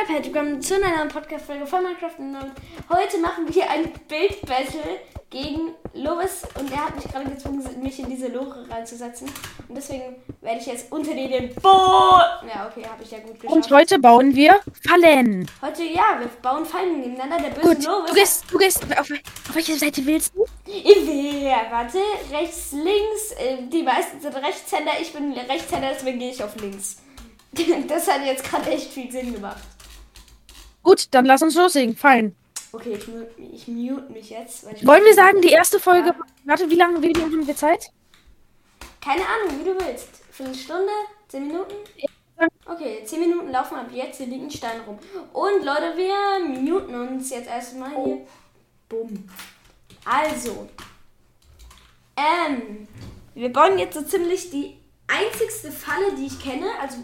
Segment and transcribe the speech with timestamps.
[0.00, 2.18] up, herzlich willkommen zu einer neuen Podcast-Folge von Minecraft.
[2.18, 2.36] Und
[2.88, 6.42] heute machen wir ein Bild-Battle gegen Lovis.
[6.58, 9.28] Und er hat mich gerade gezwungen, mich in diese Lore reinzusetzen.
[9.68, 12.48] Und deswegen werde ich jetzt unter den Boden.
[12.48, 13.54] Ja, okay, habe ich ja gut geschafft.
[13.54, 15.50] Und heute bauen wir Fallen.
[15.60, 17.50] Heute, ja, wir bauen Fallen nebeneinander.
[17.50, 18.08] Der böse Gut, Lovis.
[18.10, 20.46] du gehst, du gehst, auf, auf welche Seite willst du?
[20.66, 21.98] Ich will, ja, warte,
[22.32, 23.32] rechts, links.
[23.38, 24.92] Äh, Die meisten sind Rechtshänder.
[25.00, 26.96] Ich bin Rechtshänder, deswegen gehe ich auf links.
[27.88, 29.60] Das hat jetzt gerade echt viel Sinn gemacht.
[30.82, 31.96] Gut, dann lass uns loslegen.
[31.96, 32.36] Fallen.
[32.72, 34.64] Okay, ich mute, ich mute mich jetzt.
[34.86, 36.08] Wollen wir sagen, die erste Folge.
[36.08, 36.16] Ja.
[36.44, 37.90] Warte, wie lange, wie lange haben wir Zeit?
[39.00, 40.08] Keine Ahnung, wie du willst.
[40.30, 40.92] Viertelstunde?
[41.28, 41.74] Zehn Minuten?
[42.64, 44.18] Okay, zehn Minuten laufen ab jetzt.
[44.18, 44.98] Hier liegt ein Stein rum.
[45.32, 48.26] Und Leute, wir muten uns jetzt erstmal hier.
[48.88, 49.28] Bumm.
[50.04, 50.68] Also.
[52.16, 52.86] Ähm.
[53.34, 56.66] Wir bauen jetzt so ziemlich die einzigste Falle, die ich kenne.
[56.80, 56.98] Also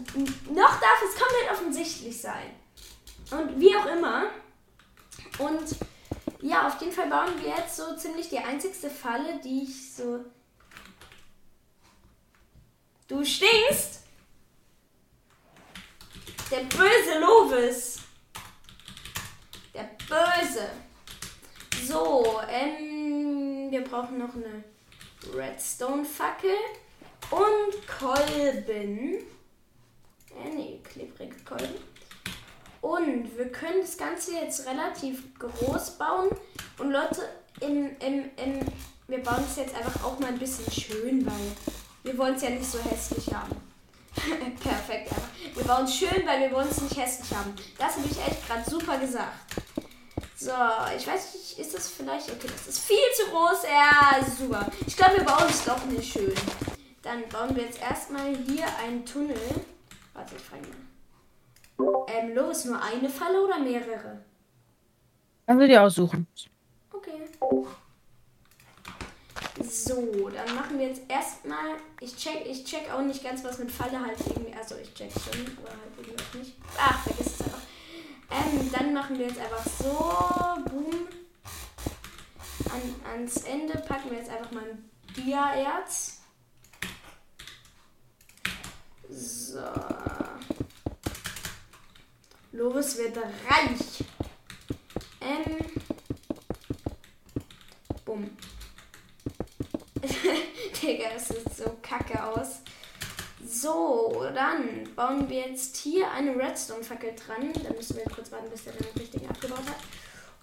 [0.49, 2.51] noch darf es komplett offensichtlich sein.
[3.31, 4.25] Und wie auch immer.
[5.39, 5.75] Und
[6.41, 10.23] ja, auf jeden Fall bauen wir jetzt so ziemlich die einzigste Falle, die ich so.
[13.07, 14.03] Du stinkst!
[16.51, 17.99] Der böse Lovis!
[19.73, 20.69] Der böse!
[21.85, 24.63] So, ähm, wir brauchen noch eine
[25.33, 26.55] Redstone-Fackel
[27.31, 29.19] und Kolben.
[30.35, 31.75] Äh, nee, klebrige Kolben.
[32.87, 36.29] Und wir können das Ganze jetzt relativ groß bauen.
[36.79, 37.21] Und Leute,
[37.59, 38.59] im, im, im,
[39.09, 41.51] wir bauen es jetzt einfach auch mal ein bisschen schön, weil
[42.03, 43.57] wir wollen es ja nicht so hässlich haben.
[44.15, 45.27] Perfekt, einfach.
[45.53, 47.53] Wir bauen es schön, weil wir wollen es nicht hässlich haben.
[47.77, 49.35] Das habe ich echt gerade super gesagt.
[50.37, 50.53] So,
[50.97, 52.31] ich weiß nicht, ist das vielleicht.
[52.31, 53.63] Okay, das ist viel zu groß.
[53.63, 54.65] Ja, super.
[54.85, 56.33] Ich glaube, wir bauen es doch nicht schön.
[57.01, 59.35] Dann bauen wir jetzt erstmal hier einen Tunnel.
[60.13, 60.96] Warte, ich frage mal.
[61.79, 64.21] Ähm, Loris, nur eine Falle oder mehrere?
[65.45, 66.27] Dann will dir aussuchen.
[66.91, 67.29] Okay.
[69.63, 71.77] So, dann machen wir jetzt erstmal.
[71.99, 74.53] Ich check, ich check auch nicht ganz, was mit Falle halt irgendwie.
[74.53, 76.53] Also ich check schon, aber halt irgendwie auch nicht.
[76.77, 77.61] Ach, vergiss es einfach.
[78.29, 80.69] Ähm, dann machen wir jetzt einfach so.
[80.69, 81.07] Boom.
[82.69, 86.21] An, ans Ende packen wir jetzt einfach mal ein Dia-Erz.
[89.09, 89.59] So.
[92.51, 94.03] Lovis wird reich.
[95.21, 95.57] Ähm.
[98.05, 98.29] Bumm.
[100.81, 102.61] Digga, das sieht so kacke aus.
[103.45, 107.53] So, dann bauen wir jetzt hier eine Redstone-Fackel dran.
[107.53, 109.77] Da müssen wir kurz warten, bis der dann richtig abgebaut hat.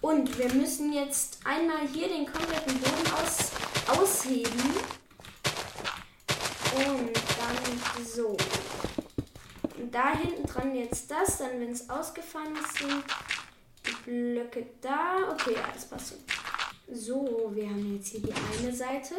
[0.01, 3.51] Und wir müssen jetzt einmal hier den kompletten Boden aus,
[3.87, 4.61] ausheben.
[6.75, 8.35] Und dann so.
[9.95, 11.37] Da hinten dran jetzt das.
[11.37, 13.01] Dann, wenn es ausgefallen ist, sind
[13.87, 15.31] die Blöcke da.
[15.31, 16.15] Okay, ja, passt so.
[16.93, 19.15] So, wir haben jetzt hier die eine Seite.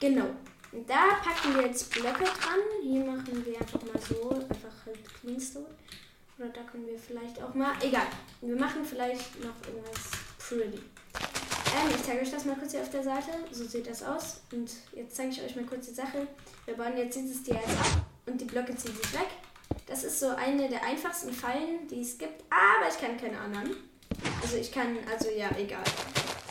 [0.00, 0.26] Genau.
[0.72, 2.58] Und da packen wir jetzt Blöcke dran.
[2.82, 4.30] Hier machen wir einfach mal so.
[4.30, 5.66] Einfach halt Cleanstone.
[6.36, 7.74] Oder da können wir vielleicht auch mal.
[7.80, 8.08] Egal.
[8.40, 10.10] Wir machen vielleicht noch irgendwas
[10.40, 10.78] pretty.
[10.78, 13.30] Ähm, ich zeige euch das mal kurz hier auf der Seite.
[13.52, 14.40] So sieht das aus.
[14.50, 16.26] Und jetzt zeige ich euch mal kurz die Sache.
[16.64, 18.06] Wir bauen jetzt dieses Tier ab.
[18.26, 19.28] Und die Blöcke ziehen sich weg.
[19.86, 22.42] Das ist so eine der einfachsten Fallen, die es gibt.
[22.50, 23.76] Aber ich kann keine anderen.
[24.42, 25.84] Also ich kann, also ja, egal.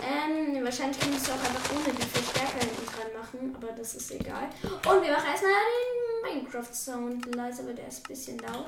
[0.03, 4.11] Ähm, wahrscheinlich kannst du auch einfach ohne die Verstärker hinten dran machen, aber das ist
[4.11, 4.49] egal.
[4.63, 5.53] Und wir machen erstmal
[6.23, 8.67] den Minecraft-Sound leise, aber der ist ein bisschen laut.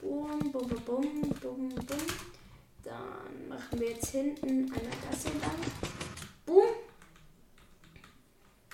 [0.00, 1.98] Bum, bum, bum, bum, bum, bum.
[2.82, 5.58] Dann machen wir jetzt hinten einmal das hier lang.
[6.44, 6.66] Boom.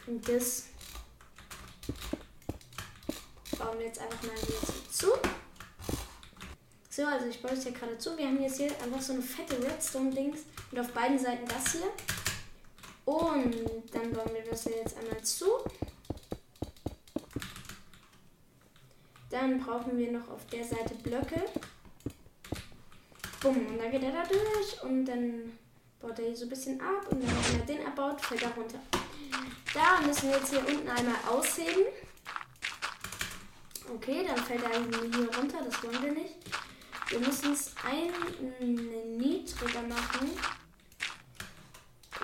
[0.07, 0.70] Und das
[3.59, 5.09] bauen wir jetzt einfach mal wieder zu.
[6.89, 8.17] So, also ich baue es hier gerade zu.
[8.17, 10.41] Wir haben jetzt hier einfach so eine fette Redstone-Dings
[10.73, 11.91] und auf beiden Seiten das hier.
[13.05, 13.55] Und
[13.93, 15.47] dann bauen wir das hier jetzt einmal zu.
[19.31, 21.45] Dann brauchen wir noch auf der Seite Blöcke.
[23.41, 25.59] Bumm, und dann geht er da durch und dann
[26.01, 28.51] baut er hier so ein bisschen ab und dann, wenn er den abbaut, fällt er
[28.51, 28.81] runter.
[29.73, 31.85] Da müssen wir jetzt hier unten einmal ausheben.
[33.95, 36.37] Okay, dann fällt er hier runter, das wollen wir nicht.
[37.09, 40.31] Wir müssen es einen niedriger machen.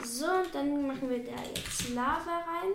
[0.05, 2.73] So, und dann machen wir da jetzt Lava rein.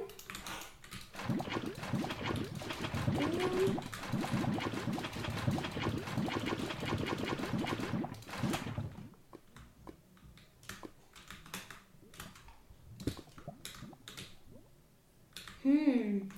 [15.63, 16.30] Hm.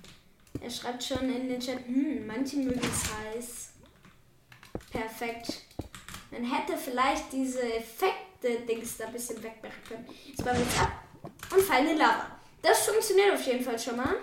[0.62, 3.70] Er schreibt schon in den Chat, hm, manche mögen es heiß.
[4.92, 5.62] Perfekt.
[6.30, 10.06] Man hätte vielleicht diese Effekte-Dings da ein bisschen wegmachen können.
[10.26, 10.92] Jetzt bauen wir jetzt ab
[11.54, 12.38] und fallen in Lava.
[12.62, 14.16] Das funktioniert auf jeden Fall schon mal.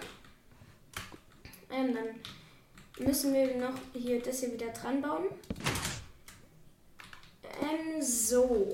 [1.71, 5.27] Ähm, dann müssen wir noch hier das hier wieder dran bauen.
[7.63, 8.71] Ähm, so.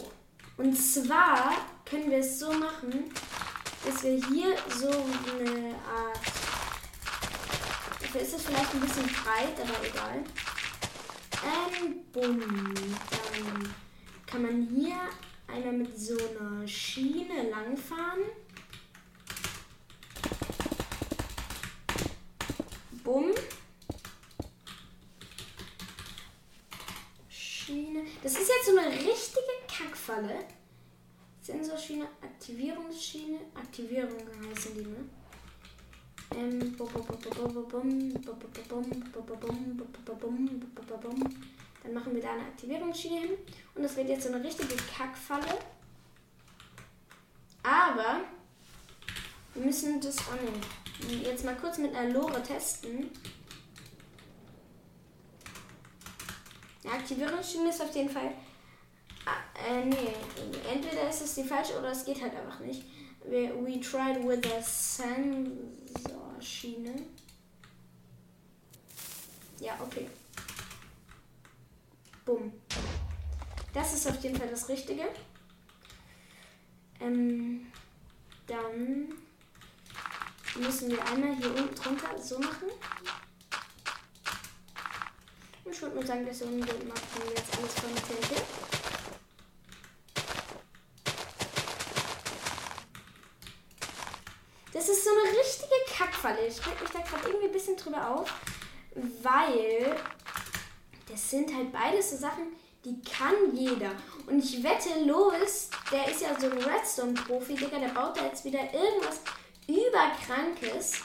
[0.57, 1.53] Und zwar
[1.85, 3.13] können wir es so machen,
[3.85, 6.46] dass wir hier so eine Art.
[8.17, 10.25] Dafür ist es vielleicht ein bisschen breit, aber egal.
[11.45, 12.41] Ähm, bumm.
[12.41, 13.75] Dann
[14.25, 14.97] kann man hier
[15.47, 18.23] einmal mit so einer Schiene langfahren.
[23.05, 23.33] Bumm.
[27.29, 28.05] Schiene.
[28.23, 30.39] Das ist jetzt so eine richtige Kackfalle.
[31.43, 35.05] Sensorschiene, Aktivierungsschiene, Aktivierung heißen die, ne?
[41.83, 43.31] Dann machen wir da eine Aktivierungsschiene hin.
[43.75, 45.59] Und das wird jetzt so eine richtige Kackfalle.
[47.63, 48.21] Aber
[49.55, 53.11] wir müssen das oh nee, jetzt mal kurz mit einer Lore testen.
[56.85, 58.33] Eine Aktivierungsschiene ist auf jeden Fall.
[59.25, 60.13] Ah, äh, nee,
[60.73, 62.85] entweder ist es die falsche oder es geht halt einfach nicht.
[63.29, 66.95] We, tried with a Sensorschiene.
[69.59, 70.07] Ja, okay.
[72.25, 72.53] Bumm.
[73.75, 75.09] Das ist auf jeden Fall das Richtige.
[77.01, 77.67] Ähm,
[78.47, 79.13] dann
[80.61, 82.69] müssen wir einmal hier unten drunter so machen.
[85.65, 88.76] Und ich würde mal sagen, das machen wir jetzt alles von TNT.
[94.77, 96.47] Das ist so eine richtige Kackfalle.
[96.47, 98.31] Ich reg mich da gerade irgendwie ein bisschen drüber auf,
[99.23, 99.97] weil
[101.11, 102.49] das sind halt beides so Sachen,
[102.85, 103.93] die kann jeder.
[104.27, 108.45] Und ich wette, Lois, der ist ja so ein Redstone-Profi, Digga, der baut da jetzt
[108.45, 109.23] wieder irgendwas
[109.67, 111.05] überkrankes,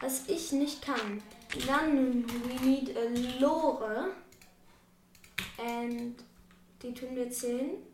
[0.00, 1.22] was ich nicht kann.
[1.66, 4.12] Dann we need a Lore.
[5.58, 6.14] And
[6.80, 7.89] die tun wir zählen.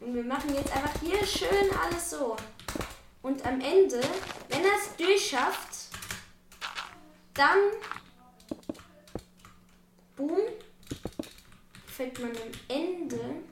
[0.00, 2.36] Und wir machen jetzt einfach hier schön alles so.
[3.22, 4.00] Und am Ende,
[4.48, 5.88] wenn er es durchschafft,
[7.34, 7.58] dann
[10.16, 10.38] boom,
[11.86, 13.42] fällt man am Ende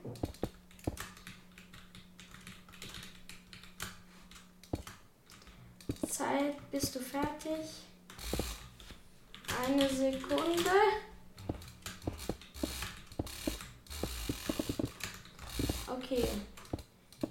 [6.09, 7.85] Zeit, bist du fertig?
[9.67, 10.71] Eine Sekunde.
[15.97, 16.25] Okay.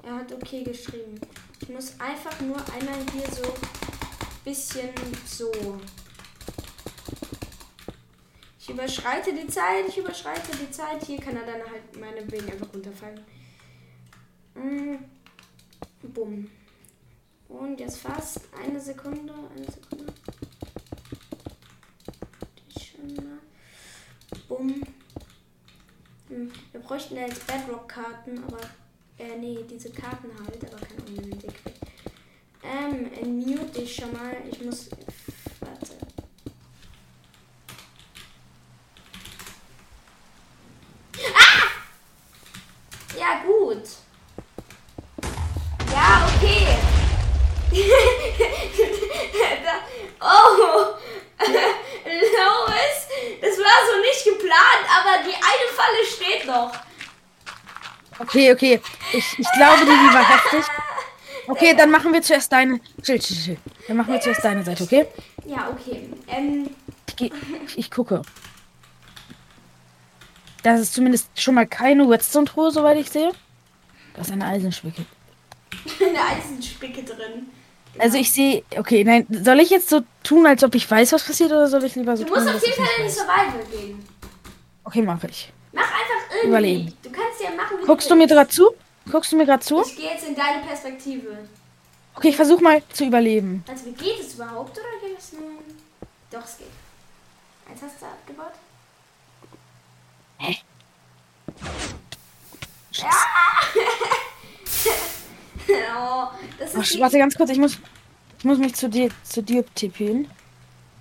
[0.04, 1.20] Er hat okay geschrieben.
[1.62, 3.54] Ich muss einfach nur einmal hier so
[4.44, 4.90] bisschen
[5.26, 5.52] so.
[8.60, 11.04] Ich überschreite die Zeit, ich überschreite die Zeit.
[11.04, 13.22] Hier kann er dann halt meine Wegen einfach runterfallen.
[14.56, 14.96] Mm.
[16.14, 16.50] Bumm.
[17.48, 20.14] Und jetzt fast eine Sekunde, eine Sekunde.
[24.48, 24.85] Bumm.
[26.76, 28.60] Wir bräuchten jetzt Bedrock-Karten, aber.
[29.18, 31.54] Äh, nee, diese Karten halt, aber keine Unlimited.
[32.62, 33.10] Ähm,
[33.46, 34.36] mute dich schon mal.
[34.52, 34.90] Ich muss.
[35.62, 35.94] Warte.
[41.34, 41.70] Ah!
[43.18, 43.88] Ja, gut.
[45.94, 46.68] Ja, okay.
[50.20, 50.96] oh!
[52.06, 53.08] Lois,
[53.42, 55.66] das war so nicht geplant, aber die eine
[56.46, 56.72] Noch.
[58.20, 58.82] Okay, okay.
[59.14, 60.66] Ich, ich glaube, die war heftig.
[61.48, 62.80] Okay, dann machen wir zuerst deine.
[63.02, 63.58] Chill, chill, chill.
[63.88, 65.06] Dann machen wir zuerst deine Seite, okay?
[65.46, 66.10] Ja, okay.
[66.28, 66.70] Ähm,
[67.08, 67.32] Ich, geh,
[67.68, 68.22] ich, ich gucke.
[70.64, 73.32] Das ist zumindest schon mal keine Redstone-Truhe, soweit ich sehe.
[74.16, 75.06] Da ist eine Eisenspicke.
[76.00, 77.48] eine Eisenspicke drin.
[78.00, 78.64] Also ich sehe.
[78.76, 79.28] Okay, nein.
[79.30, 82.18] Soll ich jetzt so tun, als ob ich weiß, was passiert, oder soll ich lieber
[82.18, 83.12] so Du tun, musst dass auf jeden Fall in die?
[83.12, 84.06] Survival gehen.
[84.84, 85.52] Okay, mache ich.
[85.76, 86.48] Mach einfach irgendwie.
[86.48, 86.94] Überleben.
[87.04, 88.34] Du kannst ja machen, wie Guckst du mir willst.
[88.34, 88.72] gerade zu?
[89.12, 89.82] Guckst du mir gerade zu?
[89.82, 91.38] Ich gehe jetzt in deine Perspektive.
[92.16, 93.64] Okay, ich versuche mal zu überleben.
[93.68, 95.42] Also, wie geht es überhaupt oder geht es nur?
[96.32, 96.68] Doch, es geht.
[97.70, 98.54] Eins hast du abgebaut?
[100.38, 100.58] Hä?
[102.94, 103.06] Ja!
[105.98, 106.28] oh,
[106.60, 107.78] das Ach, ist, die, warte ganz kurz, ich muss,
[108.40, 110.30] ich muss mich zu dir, zu dir tippen.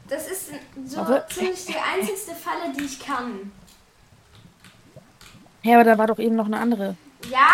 [0.08, 0.50] das ist
[0.86, 1.34] so Warte.
[1.34, 3.52] ziemlich die einzigste Falle, die ich kann.
[5.64, 6.94] Ja, aber da war doch eben noch eine andere.
[7.30, 7.48] Ja,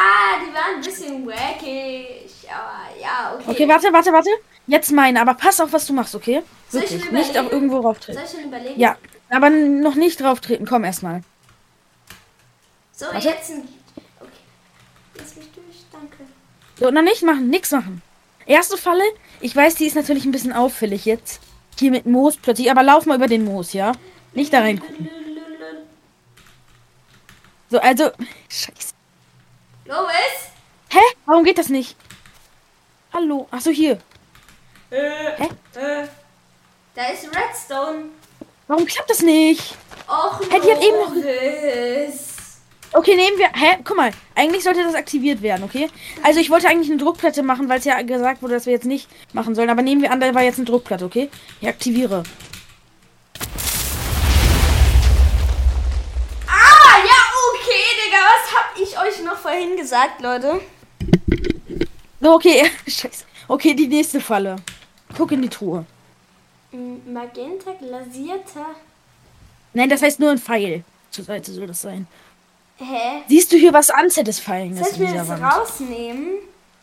[0.44, 3.50] die war ein bisschen wackig, aber ja, okay.
[3.50, 4.30] Okay, warte, warte, warte.
[4.66, 6.42] Jetzt meine, aber pass auf, was du machst, okay?
[6.68, 7.12] Soll ich Wirklich.
[7.12, 8.14] Nicht auch irgendwo rauftreten.
[8.20, 8.80] Soll ich schon überlegen?
[8.80, 8.96] Ja,
[9.30, 10.66] aber noch nicht drauf treten.
[10.66, 11.22] Komm erstmal.
[12.92, 13.28] So, Warte.
[13.28, 13.68] jetzt ein.
[14.18, 14.30] Okay.
[15.16, 16.16] Lass mich durch, danke.
[16.80, 18.02] So, noch nicht machen, nix machen.
[18.44, 19.04] Erste Falle,
[19.40, 21.40] ich weiß, die ist natürlich ein bisschen auffällig jetzt.
[21.78, 23.92] Hier mit Moos plötzlich, aber lauf mal über den Moos, ja?
[24.34, 24.82] Nicht da rein.
[27.70, 28.10] So, also.
[28.48, 28.94] Scheiße.
[29.84, 30.50] Lois?
[30.90, 30.98] Hä?
[31.26, 31.96] Warum geht das nicht?
[33.12, 33.46] Hallo.
[33.52, 33.98] Achso, hier.
[34.90, 34.96] Äh,
[35.36, 35.48] Hä?
[35.76, 36.08] äh.
[36.96, 38.06] Da ist Redstone.
[38.66, 39.76] Warum klappt das nicht?
[40.08, 42.18] Och, Hä, die hat eben noch-.
[42.92, 43.48] Okay, nehmen wir.
[43.52, 43.78] Hä?
[43.84, 44.10] Guck mal.
[44.34, 45.88] Eigentlich sollte das aktiviert werden, okay?
[46.24, 48.86] Also, ich wollte eigentlich eine Druckplatte machen, weil es ja gesagt wurde, dass wir jetzt
[48.86, 49.70] nicht machen sollen.
[49.70, 51.30] Aber nehmen wir an, da war jetzt eine Druckplatte, okay?
[51.60, 52.24] Ich aktiviere.
[59.50, 60.60] Vorhin gesagt, Leute?
[62.22, 62.70] Okay.
[62.86, 63.24] Scheiße.
[63.48, 64.56] Okay, die nächste Falle.
[65.16, 65.84] Guck in die Truhe.
[67.06, 68.66] Magenta glasierter.
[69.72, 70.84] Nein, das heißt nur ein Pfeil.
[71.10, 72.06] Zur Seite soll das sein.
[72.76, 73.22] Hä?
[73.28, 75.42] Siehst du hier was unsatisfying Soll ist ich in mir das Wand?
[75.42, 76.28] rausnehmen?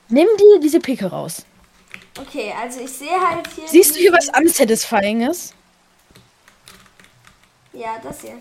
[0.09, 1.45] Nimm dir diese Picke raus.
[2.19, 3.67] Okay, also ich sehe halt hier.
[3.67, 5.53] Siehst du hier was unsatisfying ist?
[7.73, 8.37] Ja, das hier.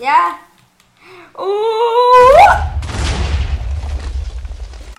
[0.00, 0.38] Ja.
[1.38, 1.42] Uh.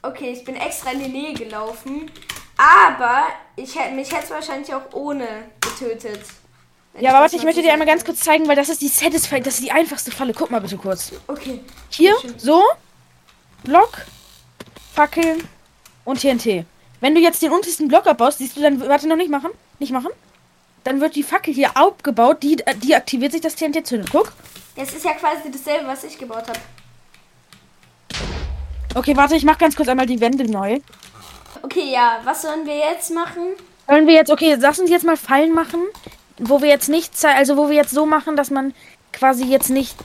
[0.03, 2.11] Okay, ich bin extra in die Nähe gelaufen.
[2.57, 5.27] Aber ich hätte mich hätte wahrscheinlich auch ohne
[5.61, 6.21] getötet.
[6.99, 9.43] Ja, aber warte, ich möchte dir einmal ganz kurz zeigen, weil das ist die satisfying,
[9.43, 10.33] das ist die einfachste Falle.
[10.33, 11.11] Guck mal bitte kurz.
[11.27, 11.59] Okay.
[11.89, 12.63] Hier, so,
[13.63, 14.05] Block,
[14.95, 15.47] Fackeln
[16.05, 16.65] und TNT.
[16.99, 19.91] Wenn du jetzt den untersten Block abbaust, siehst du dann, warte, noch nicht machen, nicht
[19.91, 20.09] machen.
[20.83, 24.09] Dann wird die Fackel hier abgebaut, die, die aktiviert sich, das TNT zündet.
[24.11, 24.33] Guck.
[24.77, 26.59] Das ist ja quasi dasselbe, was ich gebaut habe.
[28.95, 30.79] Okay, warte, ich mach ganz kurz einmal die Wände neu.
[31.63, 33.41] Okay, ja, was sollen wir jetzt machen?
[33.87, 35.81] Wollen wir jetzt, okay, lass uns jetzt mal Fallen machen,
[36.37, 38.73] wo wir jetzt nicht, also wo wir jetzt so machen, dass man
[39.11, 39.95] quasi jetzt nicht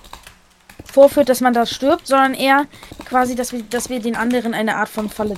[0.91, 2.67] vorführt, dass man da stirbt, sondern eher
[3.05, 5.35] quasi, dass wir, dass wir den anderen eine Art von Falle.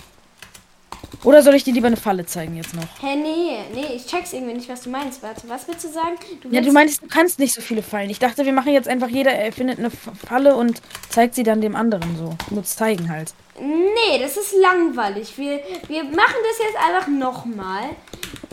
[1.22, 2.82] Oder soll ich dir lieber eine Falle zeigen jetzt noch?
[3.00, 5.22] Hä, nee, nee, ich check's irgendwie nicht, was du meinst.
[5.22, 6.16] Warte, was willst du sagen?
[6.42, 8.10] Du Ja, du meinst, du kannst nicht so viele Fallen.
[8.10, 11.60] Ich dachte, wir machen jetzt einfach, jeder erfindet eine F- Falle und zeigt sie dann
[11.60, 12.34] dem anderen so.
[12.54, 13.32] Nur zeigen halt.
[13.60, 15.38] Nee, das ist langweilig.
[15.38, 17.84] Wir, wir machen das jetzt einfach nochmal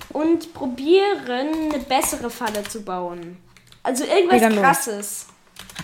[0.09, 3.37] und probieren eine bessere Falle zu bauen.
[3.83, 4.61] Also irgendwas Okay, dann los.
[4.63, 5.25] krasses.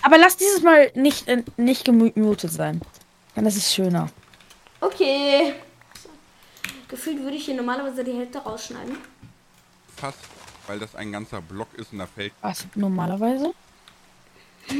[0.02, 2.80] Aber lass dieses Mal nicht, äh, nicht gemutet sein.
[3.34, 4.08] Dann ist es schöner.
[4.80, 5.52] Okay.
[6.88, 8.96] Gefühlt würde ich hier normalerweise die Hälfte rausschneiden.
[9.96, 10.18] Fast,
[10.66, 12.66] weil das ein ganzer Block ist und da fällt Was?
[12.74, 13.52] Normalerweise?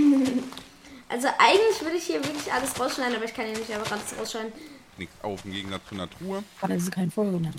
[1.11, 4.15] Also eigentlich würde ich hier wirklich alles rausschneiden, aber ich kann hier nicht einfach alles
[4.19, 4.53] rausschneiden.
[4.99, 6.45] nichts auf im Gegensatz zu einer Truhe.
[6.69, 7.55] Ist es kein Vorgenommen.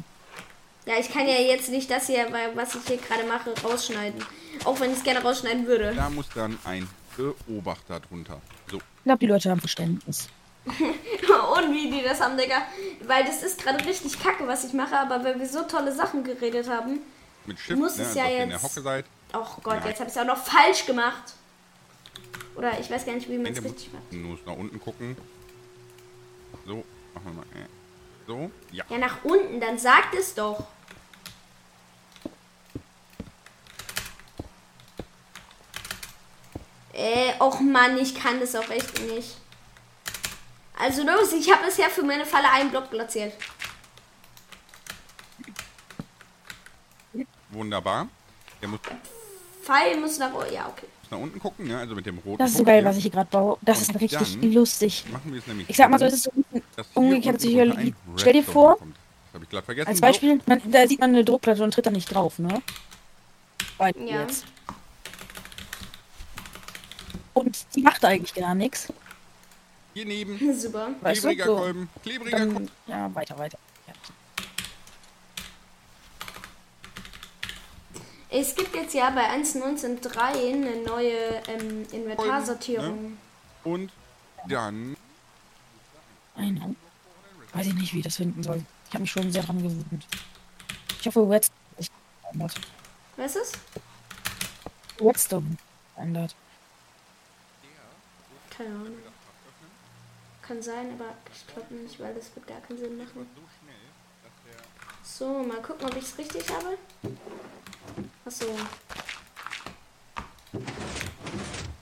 [0.85, 4.23] Ja, ich kann ja jetzt nicht das hier, was ich hier gerade mache, rausschneiden.
[4.65, 5.95] Auch wenn ich es gerne rausschneiden würde.
[5.95, 6.87] Da muss dann ein
[7.17, 8.39] Beobachter drunter.
[8.69, 10.29] So, Ich glaube, die Leute haben Verständnis.
[10.65, 12.67] Und wie die das haben, Digga.
[13.09, 16.23] Weil das ist gerade richtig kacke, was ich mache, aber weil wir so tolle Sachen
[16.23, 16.99] geredet haben.
[17.47, 19.05] mit Shift, Muss ne, es ja jetzt- Hocke seid.
[19.33, 19.87] Oh Gott, Nein.
[19.87, 21.33] jetzt habe ich es auch noch falsch gemacht.
[22.55, 24.03] Oder ich weiß gar nicht, wie man es richtig macht.
[24.11, 25.17] du musst nach unten gucken.
[26.67, 26.83] So,
[27.15, 27.45] machen wir mal.
[27.55, 27.67] äh,
[28.27, 28.85] So, ja.
[28.89, 30.67] Ja, nach unten, dann sagt es doch.
[36.93, 39.37] Äh, och Mann, ich kann das auch echt nicht.
[40.79, 43.33] Also los, ich habe bisher für meine Falle einen Block platziert.
[47.49, 48.07] Wunderbar.
[48.61, 48.79] Der muss
[49.61, 50.33] Pfeil muss nach...
[50.33, 50.85] Oh, ja, okay.
[51.11, 51.77] nach unten gucken, ne?
[51.77, 52.89] also mit dem roten Das ist so geil, hier.
[52.89, 53.57] was ich hier gerade baue.
[53.61, 55.03] Das Und ist richtig lustig.
[55.11, 56.31] Machen wir es nämlich Ich sag mal so, es ist so
[56.93, 58.95] umgekehrt drunter ein Stell dir vor, kommt.
[58.95, 59.89] Das habe ich glatt vergessen.
[59.89, 62.61] als Beispiel, man, da sieht man eine Druckplatte und tritt da nicht drauf, ne?
[63.79, 64.21] Ja.
[64.21, 64.45] jetzt.
[67.33, 68.93] Und die macht eigentlich gar nichts.
[69.93, 70.53] Hier neben.
[70.59, 70.89] Super.
[71.01, 71.27] Weißt du?
[71.29, 71.55] Klebriger So.
[71.57, 71.89] Kolben.
[72.03, 72.69] Klebriger Kolben.
[72.87, 73.57] Dann, ja, weiter, weiter.
[73.87, 73.93] Ja.
[78.31, 83.17] Es gibt jetzt ja bei 1.19.3 eine neue ähm, Inventarsortierung.
[83.63, 83.91] Und
[84.47, 84.95] dann
[86.35, 86.75] Eine.
[87.53, 88.63] Weiß ich nicht, wie ich das finden soll.
[88.87, 90.05] Ich habe mich schon sehr dran gewöhnt.
[90.99, 91.91] Ich hoffe, Redstone ist
[92.21, 92.55] verändert.
[93.17, 93.57] Was ist?
[95.01, 95.57] Redstone
[95.95, 96.35] verändert.
[98.51, 98.97] Keine Ahnung.
[100.49, 103.29] Kann sein, aber ich glaube nicht, weil das wird gar keinen Sinn machen.
[105.03, 106.75] So, mal gucken, ob ich es richtig habe.
[108.25, 108.45] Achso.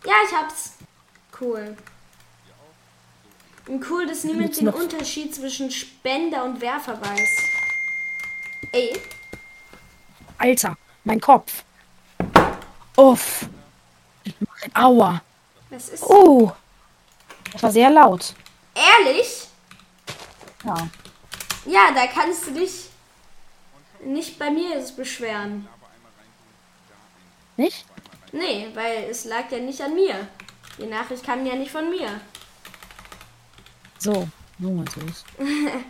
[0.06, 0.74] Ja, ich hab's.
[1.40, 1.78] Cool.
[3.70, 7.30] Und cool, dass niemand Gibt's den noch- Unterschied zwischen Spender und Werfer weiß.
[8.74, 9.02] Ey,
[10.40, 11.64] Alter, mein Kopf.
[12.98, 13.46] Uff.
[14.74, 15.22] Aua.
[15.70, 16.04] was ist.
[16.04, 16.52] Oh.
[17.54, 18.36] Das war sehr laut.
[18.78, 19.48] Ehrlich?
[20.64, 20.90] Ja.
[21.66, 22.90] Ja, da kannst du dich
[24.04, 25.68] nicht bei mir beschweren.
[27.58, 27.86] Nicht?
[28.32, 30.28] Nee, weil es lag ja nicht an mir.
[30.78, 32.22] Die Nachricht kam ja nicht von mir.
[33.98, 34.28] So,
[34.60, 35.26] so meinst du es.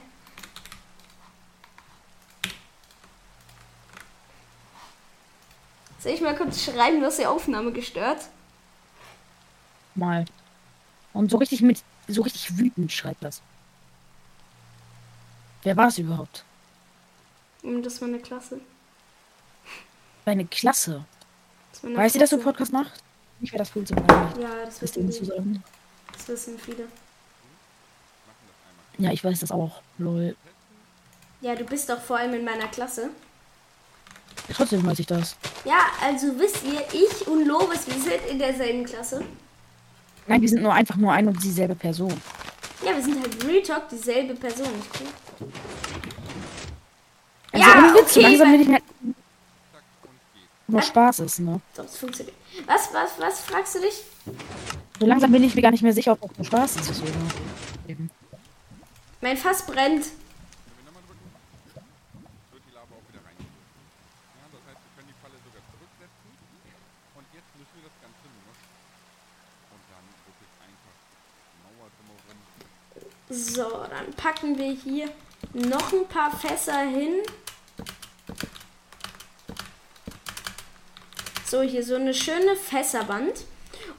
[6.00, 8.30] Soll ich mal kurz schreiben, du hast die Aufnahme gestört?
[9.96, 10.24] Mal.
[11.14, 13.42] Und so richtig mit, so richtig wütend schreibt das.
[15.64, 16.44] Wer war es überhaupt?
[17.84, 18.62] Das war eine Klasse.
[20.26, 21.04] Deine Klasse.
[21.72, 22.38] Das war eine Weiß sie, dass du.
[22.38, 23.04] Podcast machst?
[23.42, 24.42] Ich wäre das cool zu machen.
[24.42, 25.64] Ja, das wissen sagen?
[26.14, 26.88] Das wissen viele.
[28.98, 29.82] Ja, ich weiß das auch.
[29.98, 30.36] Lol.
[31.42, 33.10] Ja, du bist doch vor allem in meiner Klasse.
[34.52, 35.36] Trotzdem weiß ich das.
[35.66, 39.24] Ja, also wisst ihr, ich und Lovis, wir sind in derselben Klasse.
[40.28, 42.14] Nein, wir sind nur einfach nur ein und dieselbe Person.
[42.86, 44.68] Ja, wir sind halt Real Talk dieselbe Person.
[44.68, 45.08] cool?
[47.52, 48.82] Also Ja, Witz, okay, langsam bin ich mir
[50.68, 51.62] nur Spaß ist, ne?
[51.76, 52.36] Doch, es funktioniert.
[52.66, 54.04] Was, was, was fragst du dich?
[55.00, 57.04] So langsam bin ich mir gar nicht mehr sicher, ob das nur Spaß ist.
[59.22, 60.06] Mein Fass brennt.
[62.52, 63.48] wird die Lava auch wieder reingehen.
[64.36, 66.30] Ja, das heißt, wir können die Falle sogar zurücksetzen.
[67.16, 68.60] Und jetzt müssen wir das Ganze nur noch
[69.72, 70.96] Und dann wirklich einfach
[71.64, 72.40] Mauer drumherum.
[73.30, 75.10] So, dann packen wir hier
[75.54, 77.16] noch ein paar Fässer hin.
[81.46, 83.46] So, hier so eine schöne Fässerwand.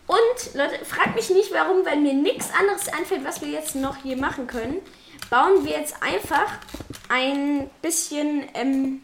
[0.06, 3.97] Und Leute, fragt mich nicht warum, wenn mir nichts anderes einfällt, was wir jetzt noch
[4.02, 4.80] hier machen können,
[5.28, 6.58] bauen wir jetzt einfach
[7.11, 9.02] ein bisschen ähm,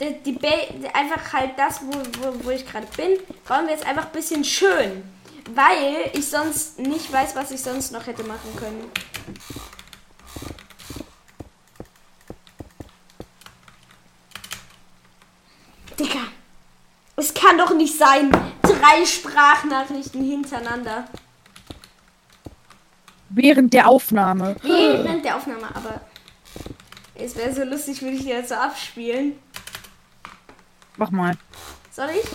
[0.00, 4.06] die, die einfach halt das, wo, wo, wo ich gerade bin, bauen wir jetzt einfach
[4.06, 5.13] ein bisschen schön.
[5.50, 8.90] Weil ich sonst nicht weiß, was ich sonst noch hätte machen können.
[15.98, 16.20] Digga,
[17.16, 18.30] es kann doch nicht sein.
[18.62, 21.06] Drei Sprachnachrichten hintereinander.
[23.28, 24.56] Während der Aufnahme.
[24.62, 26.00] Während der Aufnahme, aber
[27.14, 29.38] es wäre so lustig, würde ich die jetzt so abspielen.
[30.96, 31.36] Mach mal.
[31.90, 32.26] Soll ich?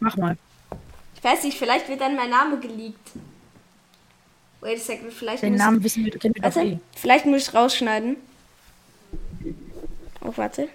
[0.00, 0.36] Mach mal.
[1.18, 3.10] Ich weiß nicht, vielleicht wird dann mein Name geleakt.
[4.60, 6.78] Wait a second, vielleicht Den muss Namen wissen wir, kennen wir doch Warte, eh.
[6.96, 8.16] vielleicht muss ich rausschneiden.
[10.20, 10.68] Oh, warte.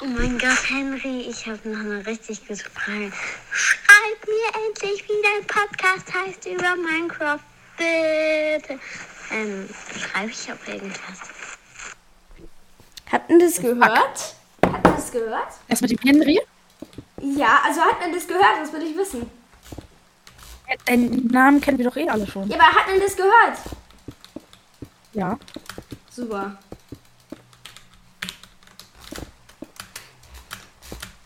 [0.00, 3.12] Oh mein Gott, Henry, ich habe noch eine richtig gute Frage.
[3.50, 7.40] Schreib mir endlich, wie dein Podcast heißt über Minecraft.
[7.76, 8.78] Bitte.
[9.32, 11.20] Ähm, schreibe ich auf irgendwas.
[13.10, 14.34] Hat man das gehört?
[14.62, 15.48] Hat man das gehört?
[15.68, 16.40] Das mit dem Henry?
[17.20, 19.30] Ja, also hat man das gehört, das will ich wissen.
[20.88, 22.48] Den Namen kennen wir doch eh alle schon.
[22.48, 23.58] Ja, aber hat man das gehört?
[25.12, 25.38] Ja.
[26.10, 26.58] Super.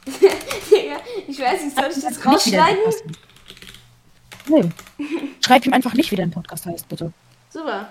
[1.27, 2.81] Ich weiß nicht, soll ich das rausschneiden?
[4.47, 4.69] Nee.
[5.45, 7.13] Schreib ihm einfach nicht, wie dein Podcast heißt, bitte.
[7.51, 7.91] Super.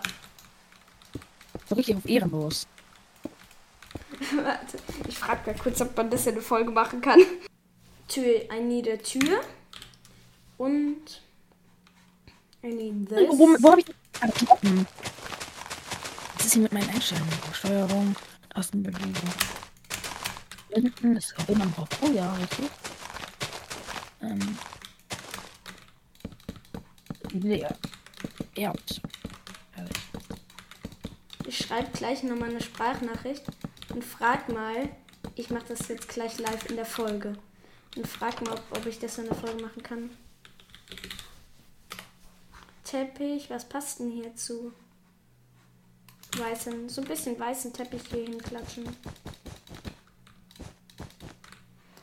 [1.68, 2.68] So richtig auf ehrenlos.
[4.44, 7.20] Warte, ich frage mal kurz, ob man das in eine Folge machen kann.
[8.10, 9.42] Tür, I need a Tür.
[10.58, 11.22] Und
[12.62, 13.30] I need this.
[13.30, 13.88] Wo, wo habe ich?
[16.36, 17.30] Was ist hier mit meinen Einstellungen?
[17.54, 18.16] Steuerung,
[18.50, 19.14] Tastenbewegung.
[20.72, 21.88] Hinten ist auch immer drauf.
[22.02, 22.70] Oh ja, richtig.
[24.22, 24.58] Ähm.
[27.32, 27.78] Leer.
[28.56, 29.02] Herrlich.
[31.48, 33.44] Ich schreibe gleich nochmal eine Sprachnachricht
[33.94, 34.90] und frag mal,
[35.36, 37.38] ich mache das jetzt gleich live in der Folge.
[37.96, 40.10] Und frag mal, ob, ob ich das in der Folge machen kann.
[42.84, 44.74] Teppich, was passt denn hierzu?
[46.38, 48.86] Weißen, so ein bisschen weißen Teppich hier hinklatschen.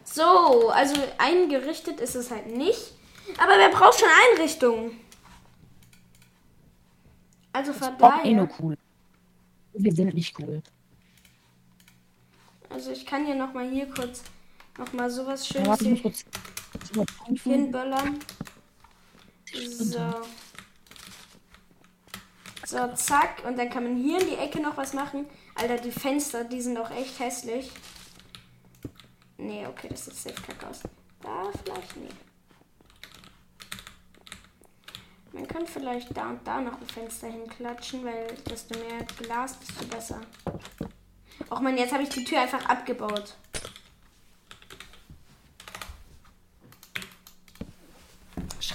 [0.05, 2.93] So, also eingerichtet ist es halt nicht.
[3.39, 5.01] Aber wer braucht schon Einrichtungen?
[7.53, 8.61] Also von Auch eh nur daher.
[8.61, 8.79] cool.
[9.75, 10.63] Wir sind nicht cool.
[12.71, 14.23] Also ich kann hier noch mal hier kurz
[14.79, 16.25] noch mal sowas Ja, Schönes muss hier kurz.
[17.43, 18.19] hinböllern.
[19.53, 20.23] So.
[22.67, 23.45] So, zack.
[23.47, 25.27] Und dann kann man hier in die Ecke noch was machen.
[25.55, 27.71] Alter, die Fenster, die sind auch echt hässlich.
[29.39, 30.81] Nee, okay, das sieht safe kacke aus.
[31.23, 32.09] Da vielleicht nee.
[35.33, 39.85] Man kann vielleicht da und da noch ein Fenster hinklatschen, weil desto mehr Glas, desto
[39.87, 40.21] besser.
[41.51, 43.37] Auch man, jetzt habe ich die Tür einfach abgebaut.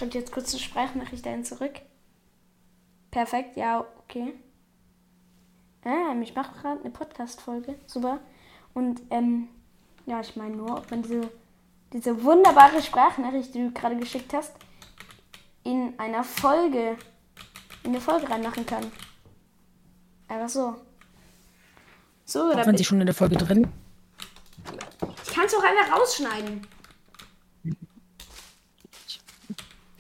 [0.02, 1.74] Schreibt jetzt kurz eine Sprachnachricht dahin zurück.
[3.12, 4.34] Perfekt, ja, okay.
[5.84, 7.76] Ah, ich mache gerade eine Podcast-Folge.
[7.86, 8.18] Super.
[8.74, 9.48] Und, ähm,
[10.08, 11.30] ja, ich meine nur, ob man diese,
[11.94, 14.56] diese wunderbare Sprachnachricht, die du gerade geschickt hast,
[15.64, 16.98] in einer Folge,
[17.84, 18.92] in eine Folge reinmachen kann.
[20.28, 20.78] Einfach so.
[22.26, 23.72] So, oder wenn sie schon in der Folge drin.
[25.28, 26.66] ich kann es auch einfach rausschneiden.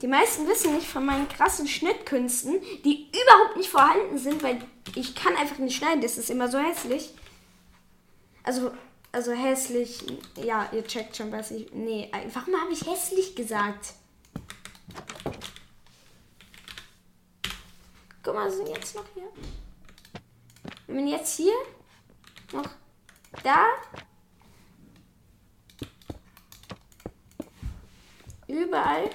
[0.01, 4.59] Die meisten wissen nicht von meinen krassen Schnittkünsten, die überhaupt nicht vorhanden sind, weil
[4.95, 6.01] ich kann einfach nicht schneiden.
[6.01, 7.13] Das ist immer so hässlich.
[8.43, 8.71] Also,
[9.11, 10.03] also hässlich.
[10.43, 11.71] Ja, ihr checkt schon, was ich.
[11.71, 13.93] Nee, warum habe ich hässlich gesagt?
[18.23, 19.27] Guck mal, sind jetzt noch hier.
[20.87, 21.53] Wenn man jetzt hier
[22.53, 22.69] noch
[23.43, 23.67] da
[28.47, 29.09] überall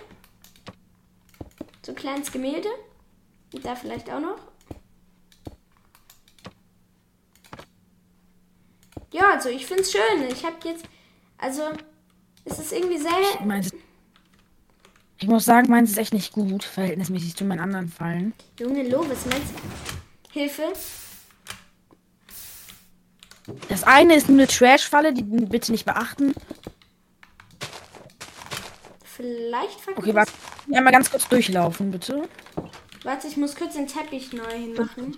[1.87, 2.69] so ein kleines Gemälde
[3.55, 4.39] und da vielleicht auch noch.
[9.13, 10.29] Ja, also ich finde es schön.
[10.31, 10.85] Ich habe jetzt,
[11.39, 11.63] also
[12.45, 13.13] es ist irgendwie sehr,
[13.45, 13.73] Meins,
[15.19, 18.35] ich muss sagen, meins ist echt nicht gut, verhältnismäßig zu meinen anderen Fallen.
[18.59, 19.55] Junge Lovis, meinst
[20.33, 20.73] Hilfe?
[23.69, 26.35] Das eine ist nur eine Trash-Falle, die bitte nicht beachten.
[29.05, 30.05] Vielleicht verkauft.
[30.05, 30.33] Okay, warte.
[30.73, 32.29] Einmal ganz kurz durchlaufen, bitte.
[33.03, 35.17] Warte, ich muss kurz den Teppich neu hinmachen.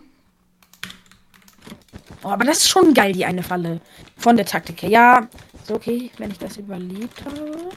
[2.22, 3.80] Oh, aber das ist schon geil, die eine Falle.
[4.16, 4.90] Von der Taktik her.
[4.90, 5.28] Ja,
[5.62, 7.70] ist okay, wenn ich das überlebt habe.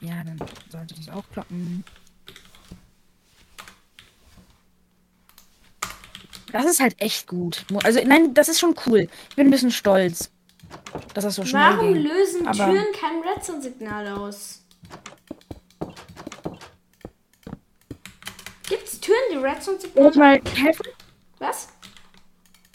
[0.00, 0.38] Ja, dann
[0.70, 1.84] sollte das auch klappen.
[6.52, 7.66] Das ist halt echt gut.
[7.82, 9.08] Also, nein, das ist schon cool.
[9.28, 10.30] Ich bin ein bisschen stolz,
[11.16, 12.02] dass das so schnell Warum ging.
[12.02, 14.62] lösen Aber- Türen kein Redstone-Signal aus?
[18.68, 20.86] Gibt es Türen, die Soll ich Redstone-Signal mal helfen?
[21.38, 21.68] Was?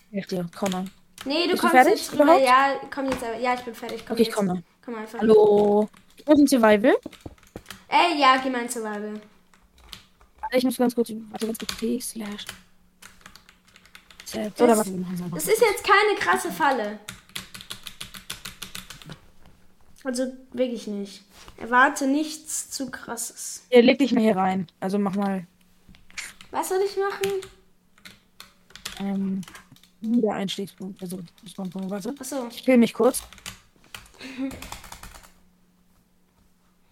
[0.10, 0.86] Hilf dir, komm mal.
[1.26, 2.24] Nee, du Bist du kommst fertig jetzt rüber.
[2.24, 2.44] überhaupt?
[2.44, 3.24] Ja, komm jetzt.
[3.24, 4.04] aber- Ja, ich bin fertig.
[4.06, 4.64] Komm Okay, ich komme.
[4.84, 5.20] Komm einfach.
[5.20, 5.88] Hallo.
[6.18, 6.96] Ich muss in Survival.
[7.88, 9.22] Ey, ja, geh mal in Survival.
[10.42, 11.12] Warte, Ich muss ganz kurz.
[11.30, 11.76] Warte, ganz kurz.
[11.78, 12.46] P slash.
[14.60, 17.00] Oder machen es ist jetzt keine krasse Falle.
[20.04, 21.24] Also wirklich nicht.
[21.58, 23.64] Erwarte nichts zu krasses.
[23.70, 24.68] Hier, leg dich mal hier rein.
[24.80, 25.46] Also mach mal
[26.50, 27.32] Was soll ich machen?
[29.00, 29.42] ähm,
[30.02, 31.02] wieder Einstiegspunkt.
[31.02, 31.90] Also, Spawnpunkt.
[31.90, 32.14] Warte.
[32.20, 32.48] Achso.
[32.50, 33.22] Ich will mich kurz.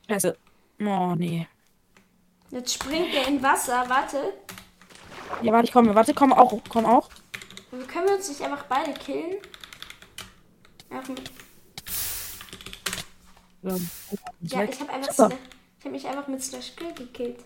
[0.07, 0.37] Scheiße.
[0.81, 1.47] Oh, nee.
[2.51, 3.85] Jetzt springt er in Wasser.
[3.87, 4.33] Warte.
[5.41, 5.93] Ja, warte, ich komme.
[5.93, 6.59] Warte, komm auch.
[6.69, 7.09] Komm auch.
[7.87, 9.37] Können wir uns nicht einfach beide killen?
[10.89, 11.31] Einfach mit
[13.61, 13.79] So,
[14.41, 15.27] Ja, ich habe einfach, Super.
[15.29, 15.37] Sla-
[15.79, 17.39] ich hab mich einfach mit Slash Kill gekillt.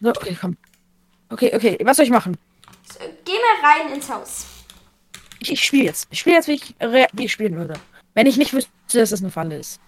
[0.00, 0.56] So, okay, komm.
[1.30, 1.78] Okay, okay.
[1.84, 2.36] Was soll ich machen?
[2.92, 4.46] So, geh mal rein ins Haus.
[5.40, 6.06] Ich, ich spiele jetzt.
[6.10, 6.74] Ich spiele jetzt, wie ich,
[7.12, 7.74] wie ich spielen würde.
[8.14, 9.80] Wenn ich nicht wüsste, dass das eine Falle ist.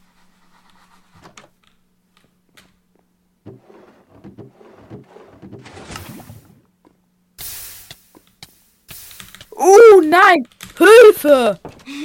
[9.56, 10.46] Oh nein!
[10.78, 11.58] Hilfe!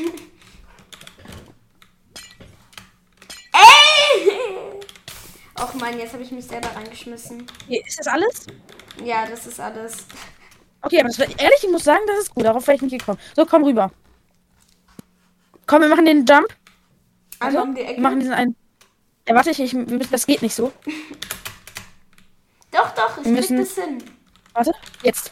[3.53, 3.99] Ey!
[5.62, 7.45] Och man, jetzt habe ich mich selber reingeschmissen.
[7.67, 8.45] Ist das alles?
[9.04, 9.98] Ja, das ist alles.
[10.82, 12.45] Okay, aber das, ehrlich, ich muss sagen, das ist gut.
[12.45, 13.19] Darauf wäre ich nicht gekommen.
[13.36, 13.91] So, komm rüber.
[15.67, 16.48] Komm, wir machen den Jump.
[17.39, 17.95] Einmal Also, um die Ecke.
[17.95, 18.56] wir machen diesen einen.
[19.28, 19.76] Ja, warte, ich, ich,
[20.10, 20.72] das geht nicht so.
[22.72, 24.04] Doch, doch, ich Wir müssen- krieg das hin.
[24.54, 24.72] Warte,
[25.04, 25.32] jetzt.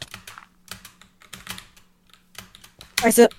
[2.99, 3.29] Scheiße.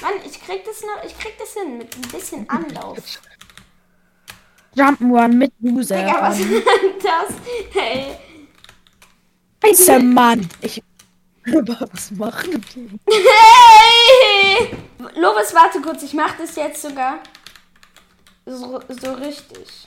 [0.00, 2.98] Mann, ich krieg das noch, ich krieg das hin mit ein bisschen Anlauf.
[4.74, 5.96] Jump'n'Run mit Loser.
[5.96, 7.34] Digga, was Ähm, ist das?
[7.72, 8.16] Hey.
[9.64, 10.48] Scheiße, Mann.
[10.60, 10.82] Ich.
[11.44, 13.00] Was machen die?
[13.10, 14.76] Hey!
[15.16, 17.20] Lovis, warte kurz, ich mach das jetzt sogar
[18.44, 19.86] so, so richtig.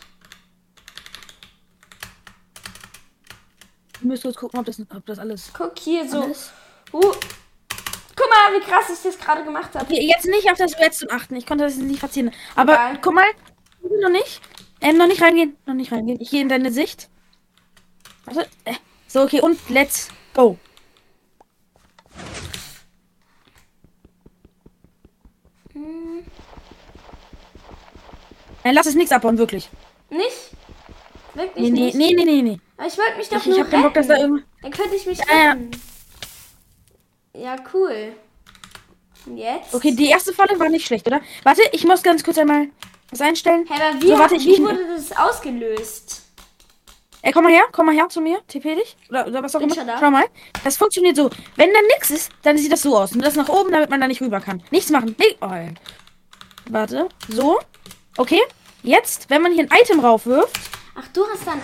[3.95, 5.51] Ich müsste jetzt gucken, ob das, ob das alles.
[5.53, 6.23] Guck hier so.
[6.23, 6.51] alles.
[6.91, 7.13] Uh.
[8.15, 9.85] Guck mal, wie krass ich das gerade gemacht habe.
[9.85, 11.35] Okay, jetzt nicht auf das Redstone achten.
[11.35, 12.31] Ich konnte das nicht verziehen.
[12.55, 12.99] Aber Egal.
[13.01, 13.25] guck mal.
[14.01, 14.41] Noch nicht.
[14.81, 15.55] Ähm, noch nicht reingehen.
[15.65, 16.19] Noch nicht reingehen.
[16.19, 17.09] Ich gehe in deine Sicht.
[18.25, 18.47] Warte.
[18.65, 18.73] Äh.
[19.07, 19.41] So, okay.
[19.41, 20.57] Und let's go.
[28.63, 29.69] Nein, lass es nichts abbauen, wirklich.
[30.09, 30.51] Nicht?
[31.33, 31.95] Wirklich Nee, nee, nicht?
[31.95, 32.59] nee, nee, nee, nee.
[32.77, 34.25] Aber ich wollte mich doch Ich, nur ich hab keinen Bock, dass da retten.
[34.25, 34.45] irgend...
[34.61, 35.55] Dann könnte ich mich Ja, ja.
[37.33, 38.13] Ja, cool.
[39.25, 39.73] Und jetzt?
[39.73, 41.21] Okay, die erste Falle war nicht schlecht, oder?
[41.43, 42.67] Warte, ich muss ganz kurz einmal
[43.11, 43.65] was einstellen.
[43.69, 46.23] Hä, aber wie, So, warte, ich- wie wurde das ausgelöst?
[47.23, 48.97] Ey, komm mal her, komm mal her zu mir, TP dich.
[49.09, 49.75] Oder, oder was auch immer.
[49.75, 50.25] Schau mal.
[50.63, 51.29] Das funktioniert so.
[51.55, 53.11] Wenn da nix ist, dann sieht das so aus.
[53.11, 54.63] Und das nach oben, damit man da nicht rüber kann.
[54.71, 55.15] Nichts machen.
[55.19, 55.35] Nee.
[55.39, 55.75] Oh, ey.
[56.71, 57.09] Warte.
[57.29, 57.59] So.
[58.17, 58.41] Okay.
[58.81, 60.59] Jetzt, wenn man hier ein Item raufwirft,
[60.95, 61.61] Ach, du hast dann.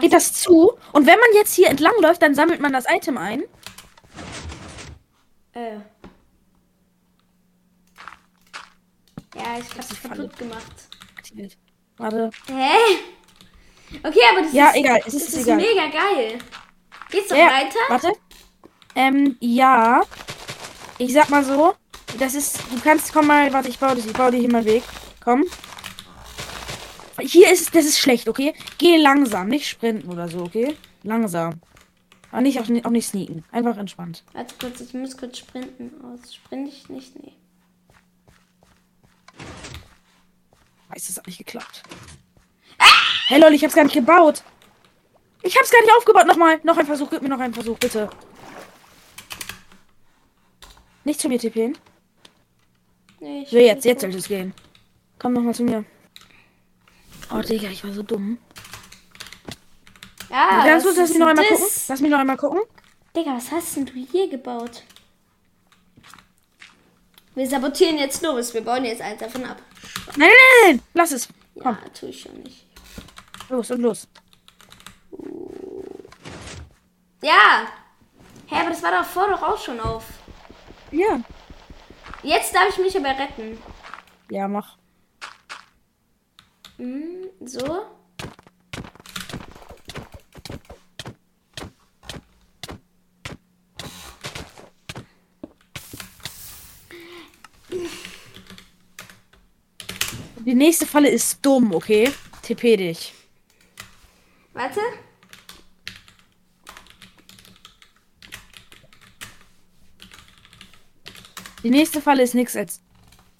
[0.00, 0.74] geht das zu.
[0.92, 3.42] Und wenn man jetzt hier entlang läuft, dann sammelt man das Item ein.
[5.54, 5.76] Äh.
[9.36, 10.88] Ja, ich hab's kaputt gemacht.
[11.16, 11.56] Aktiviert.
[11.96, 12.30] Warte.
[12.46, 12.76] Hä?
[14.02, 15.56] Okay, aber das Ja, ist, egal, es das ist ist egal.
[15.56, 16.38] mega geil.
[17.10, 17.78] Geht's doch Ja, weiter?
[17.88, 18.12] Warte.
[18.96, 20.02] Ähm, ja.
[20.98, 21.74] Ich sag mal so.
[22.18, 22.58] Das ist.
[22.70, 23.12] Du kannst.
[23.12, 23.52] Komm mal.
[23.52, 24.82] Warte, ich baue, das, ich baue dir hier mal Weg.
[25.22, 25.44] Komm.
[27.20, 27.74] Hier ist.
[27.74, 28.54] Das ist schlecht, okay?
[28.78, 29.48] Geh langsam.
[29.48, 30.76] Nicht sprinten oder so, okay?
[31.02, 31.60] Langsam.
[32.34, 33.44] Aber nicht auch, nicht- auch nicht sneaken.
[33.52, 34.24] Einfach entspannt.
[34.32, 35.92] Warte kurz, ich muss kurz sprinten.
[36.04, 36.34] Aus.
[36.34, 37.14] Sprint ich nicht?
[37.22, 37.32] Nee.
[40.88, 41.84] Weiß, das hat nicht geklappt.
[43.28, 44.42] Hey lol, ich hab's gar nicht gebaut.
[45.42, 46.26] Ich hab's gar nicht aufgebaut.
[46.26, 46.58] Nochmal.
[46.64, 47.08] Noch ein Versuch.
[47.08, 48.10] Gib mir noch einen Versuch, bitte.
[51.04, 51.78] Nicht zu mir tippen.
[53.20, 54.52] Nee, So, jetzt, jetzt sollte es gehen.
[55.20, 55.84] Komm noch mal zu mir.
[57.30, 58.38] Oh, Digga, ich war so dumm.
[60.34, 61.64] Ja, Ganz was kurz, lass mich noch einmal gucken.
[61.64, 61.88] das?
[61.88, 62.60] Lass mich noch einmal gucken.
[63.14, 64.82] Digga, was hast denn du hier gebaut?
[67.36, 68.52] Wir sabotieren jetzt los.
[68.52, 69.58] Wir bauen jetzt eins davon ab.
[70.16, 70.82] Nein, nein, nein, nein.
[70.94, 71.28] Lass es.
[71.54, 72.66] Ja, tue ich schon nicht.
[73.48, 74.08] Los und los.
[77.22, 77.68] Ja!
[78.46, 80.02] Hä, aber das war doch vor doch auch schon auf.
[80.90, 81.20] Ja.
[82.24, 83.56] Jetzt darf ich mich aber retten.
[84.30, 84.76] Ja, mach.
[86.76, 87.86] Hm, so.
[100.44, 102.12] Die nächste Falle ist dumm, okay?
[102.42, 103.14] TP dich.
[104.52, 104.80] Warte.
[111.62, 112.82] Die nächste Falle ist nichts als.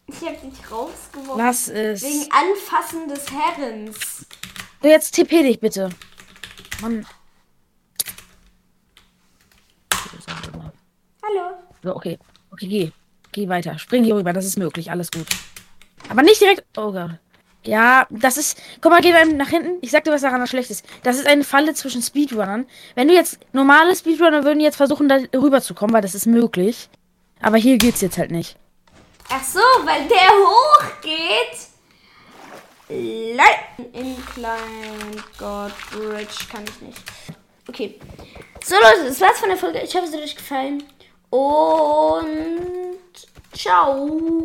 [0.06, 1.36] Ich hab dich rausgeworfen.
[1.36, 2.02] Lass es.
[2.02, 4.26] Wegen Anfassen des Herrens.
[4.80, 5.90] So, jetzt TP dich bitte.
[6.80, 7.06] Mann.
[11.22, 11.56] Hallo.
[11.82, 12.18] So, okay.
[12.50, 12.92] Okay, geh.
[13.32, 13.78] Geh weiter.
[13.78, 14.90] Spring hier rüber, das ist möglich.
[14.90, 15.26] Alles gut.
[16.08, 16.64] Aber nicht direkt.
[16.76, 17.10] Oh Gott.
[17.64, 18.60] Ja, das ist.
[18.80, 19.78] Guck mal, geh mal nach hinten.
[19.80, 20.84] Ich sag dir, was daran schlecht ist.
[21.02, 22.66] Das ist eine Falle zwischen Speedrunnern.
[22.94, 23.38] Wenn du jetzt.
[23.52, 26.88] Normale Speedrunner würden jetzt versuchen, da rüberzukommen, weil das ist möglich.
[27.40, 28.56] Aber hier geht's jetzt halt nicht.
[29.30, 31.68] Ach so, weil der hochgeht.
[32.88, 37.02] Leiten Incline God Bridge kann ich nicht.
[37.66, 37.98] Okay.
[38.62, 39.80] So Leute, das war's von der Folge.
[39.80, 40.82] Ich hoffe, es hat euch gefallen.
[41.30, 43.00] Und
[43.52, 44.44] ciao.